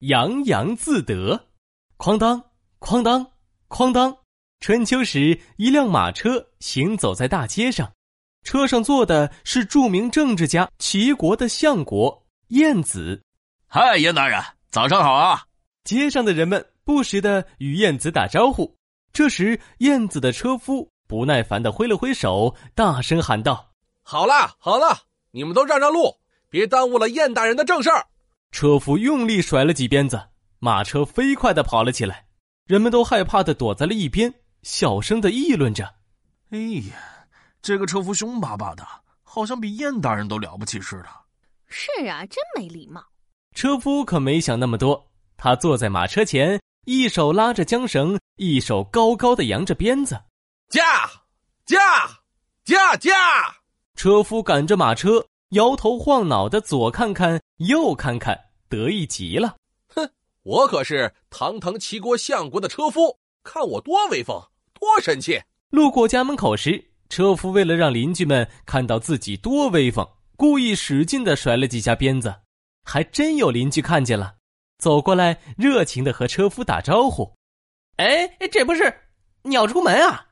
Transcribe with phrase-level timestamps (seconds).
[0.00, 1.48] 洋洋自得。
[1.98, 2.42] 哐当，
[2.78, 3.32] 哐当，
[3.68, 4.16] 哐当。
[4.60, 7.92] 春秋时，一辆马车行走在大街上，
[8.42, 13.22] 车上坐的是著名政治家齐国的相国晏子。
[13.66, 15.44] 嗨，晏大人，早上好啊！
[15.84, 18.74] 街上的人们不时的与晏子打招呼。
[19.12, 23.72] 这时，晏子的车夫不耐烦的挥了挥手，大声喊道
[24.02, 26.16] ：“好啦，好啦，你们都让让路，
[26.48, 28.06] 别耽误了晏大人的正事儿。”
[28.50, 30.20] 车夫用力甩了几鞭子，
[30.58, 32.26] 马车飞快的跑了起来。
[32.66, 35.84] 人们都害怕的躲在了一边，小声的议论着
[36.50, 36.58] ：“哎
[36.90, 36.96] 呀，
[37.62, 38.86] 这个车夫凶巴巴的，
[39.22, 41.08] 好像比燕大人都了不起似的。
[41.68, 43.04] ”“是啊，真没礼貌。”
[43.54, 46.60] 车夫可没想那么多，他坐在马车前。
[46.86, 50.18] 一手拉着缰绳，一手高高的扬着鞭子，
[50.70, 50.82] 驾，
[51.66, 51.78] 驾，
[52.64, 53.12] 驾驾！
[53.94, 59.56] 车夫赶着马车，摇头晃脑的左看看右看看，得意极了。
[59.88, 60.08] 哼，
[60.44, 64.40] 我可是堂堂齐国相国的车夫，看我多威风，
[64.72, 65.42] 多神气！
[65.70, 72.34] 路过家门口时，车夫为了让邻居们看到自己多威风，故意使劲的甩了几下鞭子，
[72.84, 74.36] 还真有邻居看见了。
[74.78, 77.34] 走过来，热情的和车夫打招呼
[77.98, 78.94] ：“哎，这不是
[79.42, 80.28] 你要出门啊？”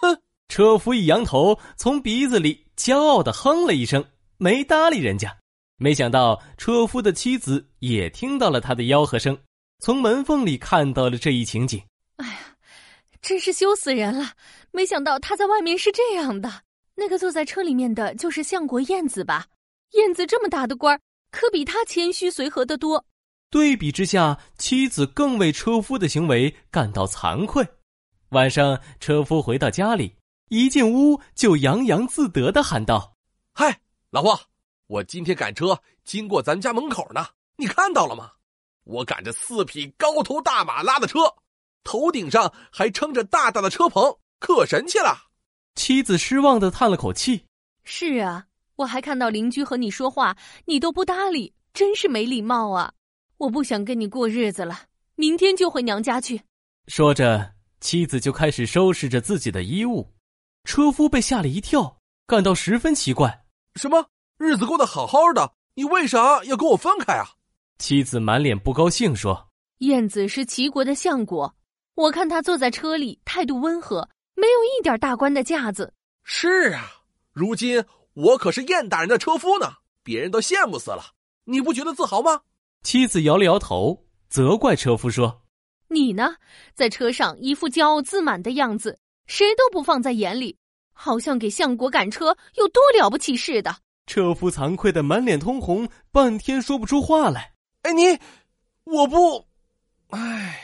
[0.00, 4.04] 哼，车夫一扬头，从鼻子里骄傲的哼了一声，
[4.38, 5.41] 没搭理人家。
[5.76, 9.36] 没想到车夫的妻子也听到了他的吆喝声，
[9.80, 11.82] 从门缝里看到了这一情景。
[12.16, 12.38] 哎呀，
[13.20, 14.32] 真是羞死人了！
[14.70, 16.62] 没想到他在外面是这样的。
[16.94, 19.46] 那个坐在车里面的就是相国燕子吧？
[19.92, 23.04] 燕子这么大的官儿，可比他谦虚随和的多。
[23.50, 27.66] 对比之下，妻子更为车夫的行为感到惭愧。
[28.30, 30.16] 晚上，车夫回到家里，
[30.48, 33.14] 一进屋就洋洋自得的喊道
[33.52, 34.40] ：“嗨，老婆，
[34.92, 37.26] 我今天赶车经过咱家门口呢，
[37.56, 38.30] 你看到了吗？
[38.84, 41.20] 我赶着四匹高头大马拉的车，
[41.82, 45.16] 头顶上还撑着大大的车棚，可神气了。”
[45.76, 47.46] 妻子失望的叹了口气
[47.84, 50.36] ：“是啊，我还看到邻居和你说话，
[50.66, 52.92] 你都不搭理，真是没礼貌啊。”
[53.38, 54.82] 我不想跟你过日子了，
[55.14, 56.42] 明天就回娘家去。
[56.88, 60.12] 说着，妻子就开始收拾着自己的衣物。
[60.64, 64.06] 车夫被吓了一跳，感到十分奇怪：“什么
[64.42, 67.24] 日子过得好好的，你为啥要跟我分开啊？”
[67.78, 69.48] 妻子满脸不高兴说
[69.78, 71.54] ：“燕子是齐国的相国，
[71.94, 75.94] 我看他坐在车里态度温和，没有一点大官的架子。”
[76.24, 76.90] 是啊，
[77.32, 81.12] 如今我可是燕大人的车夫呢，别人都羡慕死了。
[81.44, 82.40] 你不觉得自豪吗？
[82.82, 85.42] 妻子摇了摇头，责怪车夫说
[85.86, 86.34] ：“你呢，
[86.74, 90.58] 在车上一副骄傲自满的样子，谁都不放在眼里，
[90.92, 93.76] 好像给相国赶车有多了不起似的。”
[94.06, 97.54] 车夫惭愧的满脸通红，半天说不出话来。
[97.82, 98.18] 哎，你，
[98.84, 99.46] 我不，
[100.08, 100.60] 哎，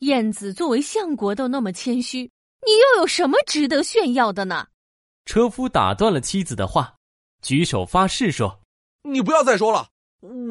[0.00, 4.68] 燕子作为相国都那么谦虚，你又有什么值得炫耀的呢？
[5.24, 6.96] 车夫打断了妻子的话，
[7.42, 8.60] 举手发誓说
[9.02, 9.88] ：“你不要再说了，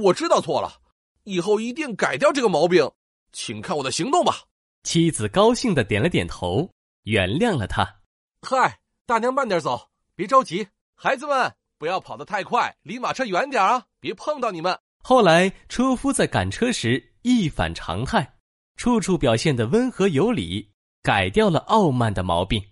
[0.04, 0.82] 我知道错了。”
[1.24, 2.92] 以后一定改掉这个毛病，
[3.32, 4.44] 请看我的行动吧。
[4.84, 6.70] 妻子高兴的点了点头，
[7.04, 8.02] 原谅了他。
[8.42, 10.68] 嗨，大娘慢点走，别着急。
[10.94, 14.80] 孩子们，不要跑得太快，离马车远点啊，别碰到你们。
[15.04, 18.36] 后来，车夫在赶车时一反常态，
[18.76, 20.72] 处处表现的温和有礼，
[21.02, 22.64] 改掉了傲慢的毛病。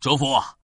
[0.00, 0.26] 车夫，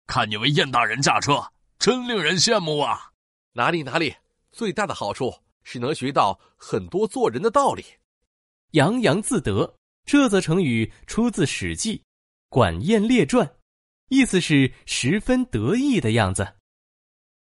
[0.07, 1.43] 看你为燕大人驾车，
[1.79, 3.13] 真令人羡慕啊！
[3.53, 4.15] 哪里哪里，
[4.53, 5.35] 最大的好处。
[5.67, 7.83] 是能学到很多做人的道理，
[8.73, 9.79] 洋洋自得。
[10.05, 11.97] 这则成语出自《史记·
[12.51, 13.47] 管晏列传》，
[14.11, 16.57] 意思是十分得意的样子。